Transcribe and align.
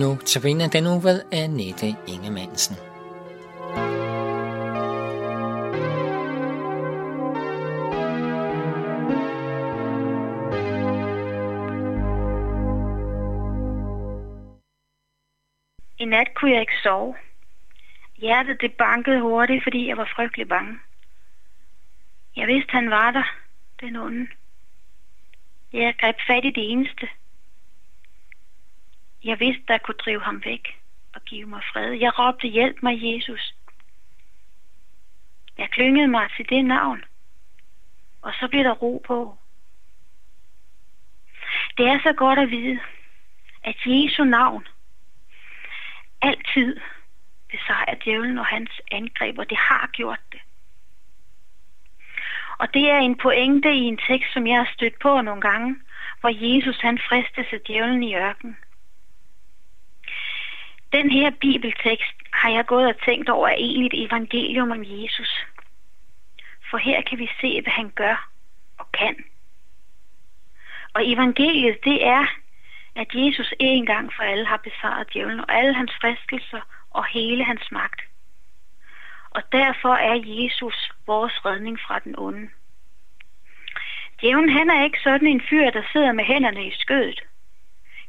Nu 0.00 0.16
tabiner 0.16 0.68
den 0.68 0.86
uge 0.86 1.02
ved 1.02 1.22
Annette 1.32 1.86
Ingemannsen. 2.06 2.76
I 15.98 16.04
nat 16.04 16.34
kunne 16.34 16.50
jeg 16.52 16.60
ikke 16.60 16.82
sove. 16.82 17.14
Hjertet 18.16 18.60
det 18.60 18.72
bankede 18.72 19.20
hurtigt, 19.20 19.62
fordi 19.62 19.88
jeg 19.88 19.96
var 19.96 20.12
frygtelig 20.16 20.48
bange. 20.48 20.78
Jeg 22.36 22.46
vidste, 22.46 22.70
han 22.72 22.90
var 22.90 23.10
der, 23.10 23.36
den 23.80 23.96
onde. 23.96 24.28
Jeg 25.72 25.94
greb 26.00 26.16
fat 26.26 26.44
i 26.44 26.50
det 26.50 26.72
eneste. 26.72 27.08
Jeg 29.24 29.40
vidste, 29.40 29.62
der 29.68 29.78
kunne 29.78 29.94
drive 30.04 30.22
ham 30.22 30.44
væk 30.44 30.78
og 31.14 31.22
give 31.24 31.46
mig 31.46 31.62
fred. 31.72 31.92
Jeg 31.92 32.18
råbte, 32.18 32.48
hjælp 32.48 32.82
mig, 32.82 32.98
Jesus. 33.02 33.54
Jeg 35.58 35.70
klyngede 35.70 36.08
mig 36.08 36.28
til 36.36 36.48
det 36.48 36.64
navn, 36.64 37.04
og 38.22 38.32
så 38.40 38.48
blev 38.48 38.64
der 38.64 38.74
ro 38.74 39.02
på. 39.06 39.38
Det 41.78 41.86
er 41.86 41.98
så 42.02 42.12
godt 42.12 42.38
at 42.38 42.50
vide, 42.50 42.80
at 43.64 43.76
Jesu 43.86 44.24
navn 44.24 44.66
altid 46.22 46.80
besejrer 47.50 47.94
djævlen 48.04 48.38
og 48.38 48.46
hans 48.46 48.70
angreb, 48.90 49.38
og 49.38 49.50
det 49.50 49.58
har 49.58 49.90
gjort 49.92 50.20
det. 50.32 50.40
Og 52.58 52.74
det 52.74 52.90
er 52.90 52.98
en 52.98 53.16
pointe 53.16 53.74
i 53.74 53.80
en 53.80 54.00
tekst, 54.08 54.32
som 54.32 54.46
jeg 54.46 54.56
har 54.56 54.70
stødt 54.72 54.98
på 54.98 55.20
nogle 55.20 55.40
gange, 55.40 55.76
hvor 56.20 56.30
Jesus 56.30 56.80
han 56.80 56.98
fristede 57.08 57.46
sig 57.50 57.60
djævlen 57.66 58.02
i 58.02 58.14
ørkenen. 58.14 58.56
Den 60.98 61.10
her 61.10 61.30
bibeltekst 61.30 62.16
har 62.32 62.50
jeg 62.50 62.66
gået 62.66 62.86
og 62.86 62.94
tænkt 63.04 63.28
over 63.28 63.48
er 63.48 63.54
egentlig 63.54 63.86
et 63.86 64.06
evangelium 64.06 64.70
om 64.70 64.82
Jesus. 64.84 65.46
For 66.70 66.78
her 66.78 67.02
kan 67.02 67.18
vi 67.18 67.28
se, 67.40 67.62
hvad 67.62 67.72
han 67.72 67.90
gør 67.90 68.28
og 68.78 68.92
kan. 68.92 69.16
Og 70.94 71.10
evangeliet, 71.12 71.84
det 71.84 72.06
er, 72.06 72.26
at 72.94 73.08
Jesus 73.14 73.54
en 73.58 73.86
gang 73.86 74.12
for 74.16 74.22
alle 74.22 74.46
har 74.46 74.56
besejret 74.56 75.12
djævlen 75.12 75.40
og 75.40 75.54
alle 75.58 75.74
hans 75.74 75.92
fristelser 76.00 76.60
og 76.90 77.06
hele 77.06 77.44
hans 77.44 77.72
magt. 77.72 78.00
Og 79.30 79.42
derfor 79.52 79.94
er 79.94 80.16
Jesus 80.24 80.92
vores 81.06 81.44
redning 81.44 81.80
fra 81.80 81.98
den 81.98 82.14
onde. 82.18 82.48
Djævlen 84.20 84.50
han 84.50 84.70
er 84.70 84.84
ikke 84.84 85.00
sådan 85.02 85.28
en 85.28 85.42
fyr, 85.50 85.70
der 85.70 85.82
sidder 85.92 86.12
med 86.12 86.24
hænderne 86.24 86.66
i 86.66 86.72
skødet. 86.78 87.20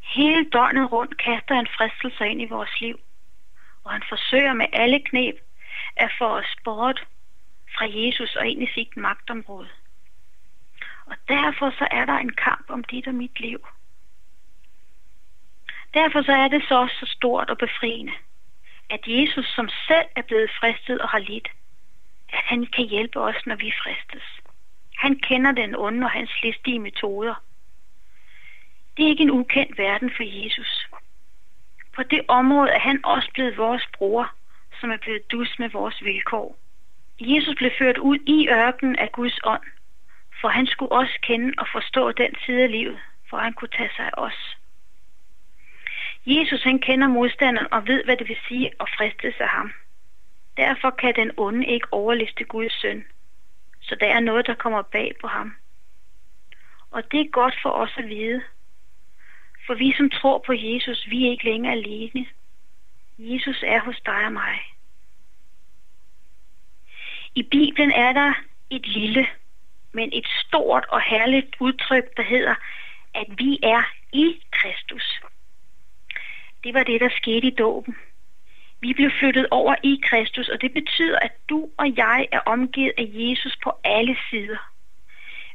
Hele 0.10 0.50
døgnet 0.50 0.92
rundt 0.92 1.18
kaster 1.18 1.56
han 1.56 1.68
fristelser 1.78 2.26
ind 2.26 2.42
i 2.42 2.46
vores 2.46 2.82
liv, 2.82 3.00
og 3.84 3.92
han 3.92 4.04
forsøger 4.10 4.54
med 4.54 4.66
alle 4.74 5.00
knep 5.00 5.36
at 5.96 6.12
få 6.18 6.26
os 6.26 6.56
bort 6.64 7.08
fra 7.76 7.86
Jesus 7.90 8.36
og 8.36 8.48
ind 8.48 8.64
i 8.64 8.70
sit 8.74 8.98
magtområde. 8.98 9.70
Og 11.06 11.16
derfor 11.28 11.70
så 11.70 11.88
er 11.92 12.06
der 12.06 12.18
en 12.18 12.32
kamp 12.32 12.66
om 12.70 12.84
dit 12.84 13.08
og 13.08 13.16
mit 13.16 13.40
liv. 13.40 13.68
Derfor 15.94 16.22
så 16.22 16.32
er 16.32 16.48
det 16.48 16.64
så 16.64 16.88
så 17.00 17.06
stort 17.06 17.50
og 17.50 17.58
befriende, 17.58 18.14
at 18.90 19.00
Jesus 19.08 19.46
som 19.56 19.70
selv 19.88 20.08
er 20.16 20.22
blevet 20.22 20.52
fristet 20.60 21.02
og 21.02 21.10
har 21.10 21.20
lidt, 21.20 21.48
at 22.30 22.40
han 22.46 22.66
kan 22.66 22.86
hjælpe 22.86 23.20
os, 23.20 23.46
når 23.46 23.56
vi 23.56 23.74
fristes. 23.84 24.24
Han 24.98 25.16
kender 25.16 25.52
den 25.52 25.76
onde 25.76 26.06
og 26.06 26.12
hans 26.12 26.32
listige 26.44 26.80
metoder. 26.80 27.36
Det 28.98 29.06
er 29.06 29.10
ikke 29.10 29.24
en 29.24 29.32
ukendt 29.32 29.78
verden 29.78 30.12
for 30.16 30.24
Jesus. 30.44 30.88
På 31.96 32.04
det 32.04 32.22
område 32.28 32.70
er 32.70 32.80
han 32.80 33.06
også 33.06 33.30
blevet 33.34 33.58
vores 33.58 33.88
bror, 33.98 34.32
som 34.80 34.92
er 34.92 34.98
blevet 34.98 35.32
dus 35.32 35.60
med 35.60 35.70
vores 35.70 36.04
vilkår. 36.04 36.58
Jesus 37.20 37.56
blev 37.56 37.72
ført 37.78 37.98
ud 37.98 38.18
i 38.28 38.50
ørkenen 38.50 38.96
af 38.96 39.12
Guds 39.12 39.40
ånd, 39.44 39.64
for 40.42 40.48
han 40.48 40.68
skulle 40.68 40.92
også 40.92 41.20
kende 41.22 41.54
og 41.58 41.68
forstå 41.72 42.12
den 42.12 42.36
side 42.46 42.64
af 42.64 42.72
livet, 42.72 43.00
for 43.30 43.38
han 43.38 43.54
kunne 43.54 43.68
tage 43.78 43.90
sig 43.96 44.06
af 44.06 44.12
os. 44.18 44.58
Jesus 46.26 46.64
han 46.64 46.80
kender 46.80 47.08
modstanderen 47.08 47.68
og 47.72 47.88
ved, 47.88 48.04
hvad 48.04 48.18
det 48.18 48.28
vil 48.28 48.38
sige 48.48 48.72
at 48.80 48.90
friste 48.98 49.34
sig 49.38 49.48
ham. 49.48 49.74
Derfor 50.58 50.90
kan 50.90 51.16
den 51.16 51.32
onde 51.38 51.66
ikke 51.66 51.88
overliste 51.92 52.44
Guds 52.44 52.82
søn. 52.82 53.06
Så 53.82 53.96
der 54.00 54.08
er 54.08 54.20
noget, 54.20 54.48
der 54.48 54.54
kommer 54.54 54.82
bag 54.82 55.14
på 55.22 55.28
ham. 55.28 55.56
Og 56.92 57.12
det 57.12 57.20
er 57.20 57.32
godt 57.32 57.56
for 57.62 57.70
os 57.70 57.94
at 57.98 58.10
vide. 58.10 58.42
For 59.70 59.76
vi, 59.76 59.94
som 59.98 60.10
tror 60.10 60.38
på 60.38 60.54
Jesus, 60.54 61.08
vi 61.10 61.26
er 61.26 61.32
ikke 61.32 61.44
længere 61.44 61.74
alene. 61.74 62.26
Jesus 63.18 63.64
er 63.68 63.80
hos 63.80 64.02
dig 64.06 64.26
og 64.26 64.34
mig. 64.34 64.60
I 67.36 67.44
Bibelen 67.44 67.92
er 67.92 68.14
der 68.14 68.34
et 68.70 68.88
lille, 68.88 69.28
men 69.92 70.10
et 70.14 70.28
stort 70.28 70.86
og 70.90 71.02
herligt 71.02 71.56
udtryk, 71.60 72.18
der 72.18 72.24
hedder, 72.24 72.56
at 73.14 73.28
vi 73.38 73.60
er 73.64 73.84
i 74.14 74.42
Kristus. 74.52 75.22
Det 76.64 76.74
var 76.74 76.84
det, 76.84 77.02
der 77.02 77.10
skete 77.10 77.48
i 77.48 77.56
dåben. 77.56 77.96
Vi 78.82 78.94
blev 78.94 79.12
flyttet 79.20 79.48
over 79.52 79.76
i 79.84 80.02
Kristus, 80.04 80.50
og 80.50 80.62
det 80.62 80.74
betyder, 80.74 81.20
at 81.20 81.32
du 81.50 81.70
og 81.78 81.98
jeg 81.98 82.28
er 82.32 82.40
omgivet 82.40 82.94
af 82.98 83.10
Jesus 83.14 83.58
på 83.64 83.72
alle 83.84 84.18
sider. 84.30 84.72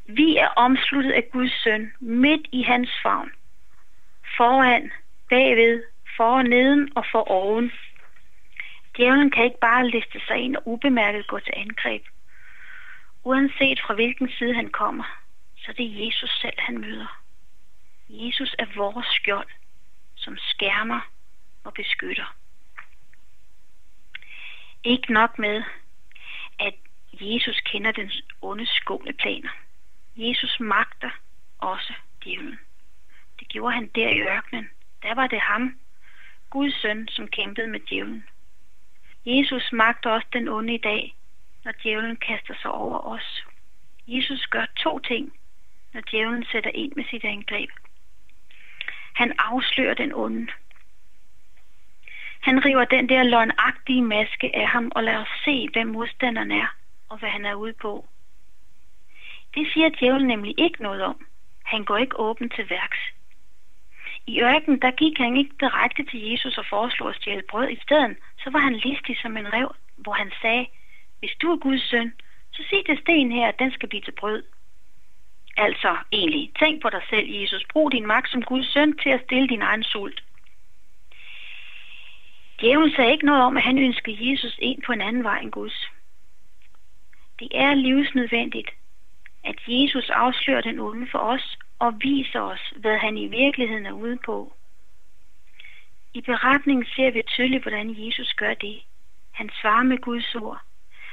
Vi 0.06 0.36
er 0.36 0.48
omsluttet 0.48 1.12
af 1.12 1.30
Guds 1.32 1.62
søn, 1.62 1.92
midt 2.00 2.48
i 2.52 2.62
hans 2.62 2.90
favn. 3.02 3.32
Foran, 4.36 4.92
bagved, 5.30 5.82
for 6.16 6.42
neden 6.42 6.92
og 6.96 7.04
for 7.12 7.30
oven. 7.30 7.72
Djævlen 8.96 9.30
kan 9.30 9.44
ikke 9.44 9.60
bare 9.60 9.88
liste 9.88 10.20
sig 10.26 10.36
ind 10.36 10.56
og 10.56 10.62
ubemærket 10.68 11.26
gå 11.26 11.38
til 11.38 11.52
angreb. 11.56 12.02
Uanset 13.24 13.80
fra 13.86 13.94
hvilken 13.94 14.30
side 14.30 14.54
han 14.54 14.70
kommer, 14.70 15.04
så 15.56 15.72
det 15.72 15.86
er 15.86 16.06
Jesus 16.06 16.40
selv, 16.40 16.58
han 16.58 16.78
møder. 16.78 17.20
Jesus 18.08 18.54
er 18.58 18.66
vores 18.76 19.06
skjold 19.06 19.48
som 20.14 20.36
skærmer 20.38 21.00
og 21.64 21.74
beskytter. 21.74 22.36
Ikke 24.84 25.12
nok 25.12 25.38
med, 25.38 25.62
at 26.58 26.74
Jesus 27.20 27.60
kender 27.60 27.92
den 27.92 28.10
onde 28.42 28.66
skumle 28.66 29.12
planer. 29.12 29.50
Jesus 30.16 30.60
magter 30.60 31.10
også 31.58 31.92
djævlen. 32.24 32.58
Det 33.40 33.48
gjorde 33.48 33.74
han 33.74 33.90
der 33.94 34.08
i 34.08 34.20
ørkenen. 34.20 34.70
Der 35.02 35.14
var 35.14 35.26
det 35.26 35.40
ham, 35.40 35.78
Guds 36.50 36.80
søn, 36.80 37.08
som 37.08 37.28
kæmpede 37.28 37.66
med 37.66 37.80
djævlen. 37.80 38.24
Jesus 39.26 39.72
magter 39.72 40.10
også 40.10 40.26
den 40.32 40.48
onde 40.48 40.74
i 40.74 40.78
dag, 40.78 41.14
når 41.64 41.72
djævlen 41.82 42.16
kaster 42.16 42.54
sig 42.62 42.70
over 42.70 42.98
os. 42.98 43.44
Jesus 44.06 44.46
gør 44.46 44.66
to 44.76 44.98
ting, 44.98 45.32
når 45.92 46.00
djævlen 46.00 46.44
sætter 46.52 46.70
ind 46.74 46.92
med 46.96 47.04
sit 47.10 47.24
angreb. 47.24 47.70
Han 49.14 49.32
afslører 49.38 49.94
den 49.94 50.12
onde. 50.14 50.52
Han 52.40 52.64
river 52.64 52.84
den 52.84 53.08
der 53.08 53.22
løgnagtige 53.22 54.02
maske 54.02 54.56
af 54.56 54.68
ham 54.68 54.92
og 54.94 55.04
lader 55.04 55.22
os 55.22 55.28
se, 55.44 55.68
hvem 55.72 55.86
modstanderen 55.86 56.52
er 56.52 56.74
og 57.08 57.18
hvad 57.18 57.28
han 57.28 57.44
er 57.46 57.54
ude 57.54 57.72
på. 57.72 58.08
Det 59.54 59.72
siger 59.72 59.88
djævlen 59.88 60.26
nemlig 60.26 60.54
ikke 60.58 60.82
noget 60.82 61.02
om. 61.02 61.26
Han 61.64 61.84
går 61.84 61.96
ikke 61.96 62.20
åben 62.20 62.50
til 62.50 62.70
værks. 62.70 62.98
I 64.26 64.40
ørkenen, 64.42 64.82
der 64.82 64.90
gik 64.90 65.18
han 65.18 65.36
ikke 65.36 65.54
direkte 65.60 66.04
til 66.04 66.20
Jesus 66.30 66.58
og 66.58 66.66
foreslog 66.70 67.08
at 67.08 67.16
stjæle 67.16 67.42
brød. 67.50 67.68
I 67.68 67.78
stedet, 67.82 68.16
så 68.38 68.50
var 68.50 68.58
han 68.58 68.76
listig 68.76 69.16
som 69.22 69.36
en 69.36 69.52
rev, 69.52 69.74
hvor 69.96 70.12
han 70.12 70.32
sagde, 70.42 70.66
hvis 71.18 71.34
du 71.42 71.52
er 71.52 71.56
Guds 71.56 71.88
søn, 71.90 72.12
så 72.52 72.62
sig 72.68 72.86
til 72.86 72.98
sten 72.98 73.32
her, 73.32 73.48
at 73.48 73.58
den 73.58 73.70
skal 73.72 73.88
blive 73.88 74.02
til 74.02 74.14
brød. 74.20 74.42
Altså 75.56 75.96
egentlig, 76.12 76.52
tænk 76.58 76.82
på 76.82 76.90
dig 76.90 77.02
selv, 77.10 77.28
Jesus. 77.28 77.64
Brug 77.72 77.92
din 77.92 78.06
magt 78.06 78.30
som 78.30 78.42
Guds 78.42 78.72
søn 78.72 78.98
til 78.98 79.10
at 79.10 79.22
stille 79.24 79.48
din 79.48 79.62
egen 79.62 79.82
sult. 79.82 80.24
Djævlen 82.60 82.92
sagde 82.96 83.12
ikke 83.12 83.26
noget 83.26 83.42
om, 83.42 83.56
at 83.56 83.62
han 83.62 83.78
ønskede 83.78 84.30
Jesus 84.30 84.56
ind 84.58 84.82
på 84.86 84.92
en 84.92 85.00
anden 85.00 85.24
vej 85.24 85.38
end 85.38 85.52
Guds. 85.52 85.90
Det 87.38 87.48
er 87.54 87.74
livsnødvendigt, 87.74 88.70
at 89.44 89.56
Jesus 89.66 90.10
afslører 90.10 90.60
den 90.60 90.78
onde 90.78 91.06
for 91.10 91.18
os 91.18 91.58
og 91.78 91.94
viser 92.00 92.40
os, 92.40 92.72
hvad 92.76 92.98
han 92.98 93.16
i 93.16 93.26
virkeligheden 93.26 93.86
er 93.86 93.92
ude 93.92 94.18
på. 94.24 94.56
I 96.14 96.20
beretningen 96.20 96.86
ser 96.96 97.10
vi 97.10 97.22
tydeligt, 97.26 97.62
hvordan 97.62 98.06
Jesus 98.06 98.34
gør 98.34 98.54
det. 98.54 98.82
Han 99.32 99.50
svarer 99.60 99.82
med 99.82 99.98
Guds 99.98 100.34
ord. 100.34 100.60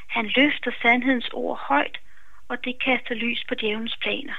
Han 0.07 0.25
løfter 0.35 0.71
sandhedens 0.81 1.29
ord 1.33 1.57
højt 1.57 1.97
og 2.51 2.65
det 2.65 2.83
kaster 2.83 3.15
lys 3.15 3.43
på 3.47 3.55
djævelens 3.55 3.97
planer. 4.01 4.33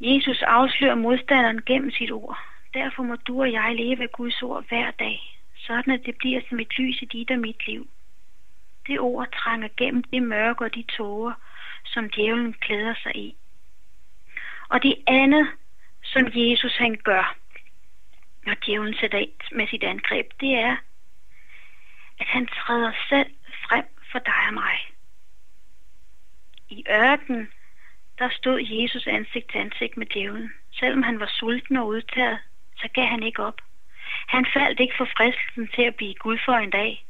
Jesus 0.00 0.42
afslører 0.42 0.94
modstanderen 0.94 1.62
gennem 1.66 1.90
sit 1.90 2.10
ord. 2.10 2.38
Derfor 2.74 3.02
må 3.02 3.16
du 3.16 3.40
og 3.40 3.52
jeg 3.52 3.74
leve 3.76 4.02
af 4.02 4.12
Guds 4.12 4.42
ord 4.42 4.68
hver 4.68 4.90
dag, 4.90 5.40
sådan 5.56 5.92
at 5.92 6.06
det 6.06 6.16
bliver 6.18 6.40
som 6.48 6.60
et 6.60 6.78
lys 6.78 7.02
i 7.02 7.04
dit 7.04 7.30
og 7.30 7.38
mit 7.38 7.66
liv. 7.66 7.88
Det 8.86 9.00
ord 9.00 9.28
trænger 9.32 9.68
gennem 9.76 10.02
det 10.02 10.22
mørke 10.22 10.64
og 10.64 10.74
de 10.74 10.82
tåger, 10.82 11.32
som 11.84 12.10
djævlen 12.10 12.52
klæder 12.52 12.94
sig 13.02 13.16
i. 13.16 13.36
Og 14.72 14.82
det 14.82 14.96
andet, 15.06 15.48
som 16.02 16.22
Jesus 16.34 16.76
han 16.76 16.96
gør, 17.04 17.36
når 18.46 18.54
djævlen 18.66 18.94
sætter 18.94 19.18
ind 19.18 19.56
med 19.56 19.66
sit 19.68 19.82
angreb, 19.82 20.26
det 20.40 20.54
er, 20.54 20.76
at 22.18 22.26
han 22.26 22.46
træder 22.46 22.92
selv 23.08 23.30
frem 23.66 23.84
for 24.12 24.18
dig 24.18 24.42
og 24.48 24.54
mig. 24.54 24.78
I 26.68 26.84
ørken, 26.90 27.48
der 28.18 28.28
stod 28.30 28.60
Jesus 28.60 29.06
ansigt 29.06 29.50
til 29.50 29.58
ansigt 29.58 29.96
med 29.96 30.06
djævlen. 30.06 30.52
Selvom 30.72 31.02
han 31.02 31.20
var 31.20 31.30
sulten 31.38 31.76
og 31.76 31.86
udtaget, 31.86 32.38
så 32.76 32.88
gav 32.94 33.06
han 33.06 33.22
ikke 33.22 33.42
op. 33.42 33.60
Han 34.28 34.46
faldt 34.54 34.80
ikke 34.80 34.94
for 34.98 35.08
fristelsen 35.16 35.68
til 35.74 35.82
at 35.82 35.96
blive 35.96 36.14
Gud 36.14 36.38
for 36.44 36.52
en 36.52 36.70
dag, 36.70 37.06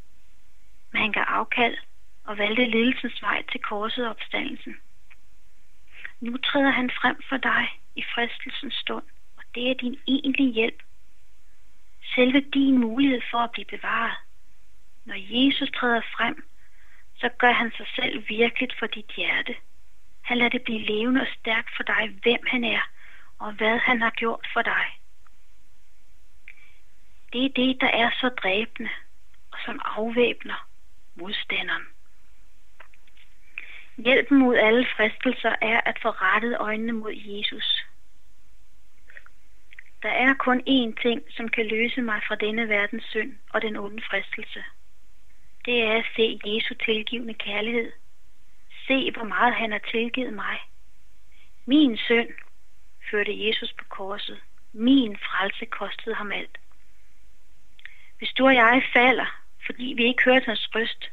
men 0.93 1.03
han 1.03 1.13
gav 1.13 1.25
afkald 1.29 1.77
og 2.25 2.39
valgte 2.39 2.65
lidelsens 2.65 3.23
vej 3.23 3.43
til 3.53 3.61
korset 3.61 4.05
og 4.05 4.11
opstandelsen. 4.11 4.77
Nu 6.23 6.37
træder 6.37 6.71
han 6.71 6.91
frem 6.91 7.17
for 7.29 7.37
dig 7.37 7.81
i 7.97 8.03
fristelsens 8.15 8.75
stund, 8.75 9.05
og 9.37 9.43
det 9.55 9.71
er 9.71 9.75
din 9.75 9.99
egentlige 10.09 10.53
hjælp. 10.53 10.83
Selve 12.15 12.41
din 12.41 12.79
mulighed 12.79 13.21
for 13.31 13.39
at 13.39 13.51
blive 13.51 13.65
bevaret. 13.65 14.17
Når 15.05 15.15
Jesus 15.37 15.71
træder 15.71 16.01
frem, 16.17 16.49
så 17.17 17.29
gør 17.39 17.53
han 17.53 17.73
sig 17.77 17.87
selv 17.97 18.29
virkeligt 18.29 18.75
for 18.79 18.87
dit 18.87 19.11
hjerte. 19.17 19.55
Han 20.21 20.39
lader 20.39 20.51
det 20.51 20.63
blive 20.63 20.81
levende 20.81 21.21
og 21.21 21.27
stærkt 21.39 21.71
for 21.77 21.83
dig, 21.83 22.19
hvem 22.23 22.41
han 22.47 22.65
er, 22.65 22.91
og 23.39 23.53
hvad 23.53 23.79
han 23.79 24.03
har 24.03 24.11
gjort 24.11 24.47
for 24.53 24.63
dig. 24.63 24.85
Det 27.33 27.45
er 27.45 27.53
det, 27.57 27.81
der 27.81 27.89
er 27.89 28.11
så 28.21 28.29
dræbende, 28.29 28.91
og 29.53 29.59
som 29.65 29.81
afvæbner 29.85 30.69
modstanderen. 31.15 31.87
Hjælpen 34.05 34.39
mod 34.39 34.57
alle 34.57 34.87
fristelser 34.97 35.55
er 35.61 35.81
at 35.81 35.99
få 36.03 36.09
rettet 36.09 36.57
øjnene 36.61 36.93
mod 36.93 37.13
Jesus. 37.15 37.85
Der 40.03 40.09
er 40.09 40.35
kun 40.35 40.61
én 40.61 41.03
ting, 41.03 41.23
som 41.31 41.49
kan 41.49 41.67
løse 41.67 42.03
mig 42.03 42.23
fra 42.29 42.35
denne 42.35 42.69
verdens 42.69 43.05
synd 43.05 43.33
og 43.51 43.63
den 43.63 43.77
onde 43.77 44.03
fristelse. 44.11 44.65
Det 45.65 45.83
er 45.83 45.93
at 45.93 46.05
se 46.17 46.41
Jesu 46.47 46.75
tilgivende 46.75 47.35
kærlighed. 47.35 47.93
Se, 48.87 49.11
hvor 49.11 49.25
meget 49.25 49.55
han 49.55 49.73
har 49.73 49.81
tilgivet 49.91 50.33
mig. 50.33 50.59
Min 51.67 51.97
synd 51.97 52.29
førte 53.11 53.47
Jesus 53.47 53.73
på 53.73 53.85
korset. 53.89 54.41
Min 54.73 55.17
frelse 55.17 55.65
kostede 55.67 56.15
ham 56.15 56.33
alt. 56.33 56.59
Hvis 58.19 58.33
du 58.33 58.47
og 58.47 58.55
jeg 58.55 58.83
falder, 58.93 59.43
fordi 59.67 59.95
vi 59.97 60.05
ikke 60.05 60.25
hørte 60.25 60.47
hans 60.47 60.69
røst, 60.75 61.12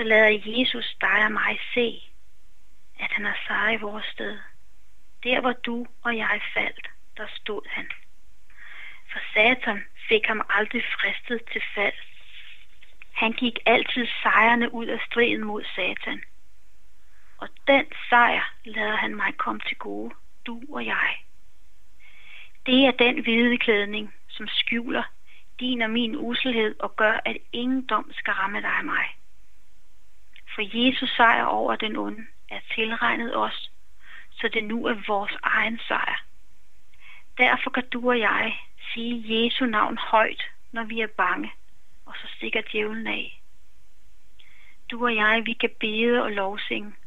så 0.00 0.04
lader 0.04 0.40
Jesus 0.44 0.96
dig 1.00 1.24
og 1.24 1.32
mig 1.32 1.60
se, 1.74 2.02
at 2.98 3.12
han 3.12 3.24
har 3.24 3.38
sejret 3.46 3.72
i 3.72 3.80
vores 3.80 4.06
sted. 4.06 4.38
Der 5.24 5.40
hvor 5.40 5.52
du 5.52 5.86
og 6.02 6.16
jeg 6.16 6.40
faldt, 6.54 6.88
der 7.16 7.26
stod 7.34 7.62
han. 7.68 7.90
For 9.12 9.20
Satan 9.34 9.84
fik 10.08 10.26
ham 10.26 10.46
aldrig 10.48 10.82
fristet 10.84 11.40
til 11.52 11.62
fald. 11.74 12.00
Han 13.12 13.32
gik 13.32 13.58
altid 13.66 14.06
sejrende 14.22 14.74
ud 14.74 14.86
af 14.86 15.00
striden 15.06 15.44
mod 15.44 15.64
Satan. 15.74 16.22
Og 17.38 17.48
den 17.66 17.84
sejr 18.08 18.54
lader 18.64 18.96
han 18.96 19.14
mig 19.14 19.34
komme 19.36 19.60
til 19.68 19.76
gode, 19.76 20.14
du 20.46 20.62
og 20.72 20.86
jeg. 20.86 21.16
Det 22.66 22.86
er 22.86 22.90
den 22.90 23.22
hvide 23.22 23.58
klædning, 23.58 24.14
som 24.28 24.48
skjuler 24.48 25.02
din 25.60 25.82
og 25.82 25.90
min 25.90 26.16
uselhed 26.16 26.74
og 26.78 26.96
gør, 26.96 27.20
at 27.24 27.36
ingen 27.52 27.86
dom 27.86 28.12
skal 28.12 28.32
ramme 28.32 28.60
dig 28.60 28.76
og 28.78 28.84
mig. 28.84 29.19
For 30.60 30.78
Jesus 30.78 31.10
sejr 31.16 31.44
over 31.44 31.76
den 31.76 31.96
onde 31.96 32.26
er 32.50 32.60
tilregnet 32.74 33.36
os, 33.36 33.70
så 34.32 34.48
det 34.48 34.64
nu 34.64 34.86
er 34.86 34.94
vores 35.06 35.36
egen 35.42 35.80
sejr. 35.88 36.24
Derfor 37.38 37.70
kan 37.70 37.88
du 37.88 38.08
og 38.08 38.18
jeg 38.18 38.58
sige 38.92 39.44
Jesu 39.44 39.66
navn 39.66 39.98
højt, 39.98 40.42
når 40.72 40.84
vi 40.84 41.00
er 41.00 41.06
bange, 41.06 41.52
og 42.06 42.14
så 42.16 42.26
stikker 42.36 42.62
djævlen 42.72 43.06
af. 43.06 43.40
Du 44.90 45.04
og 45.04 45.14
jeg, 45.14 45.42
vi 45.46 45.52
kan 45.52 45.70
bede 45.80 46.22
og 46.22 46.30
lovsing, 46.30 46.98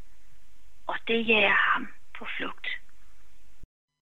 og 0.88 0.96
det 1.08 1.28
jager 1.28 1.74
ham 1.74 1.88
på 2.18 2.26
flugt. 2.38 2.68